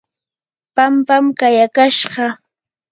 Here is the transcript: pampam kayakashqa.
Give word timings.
pampam 0.75 1.25
kayakashqa. 1.39 2.25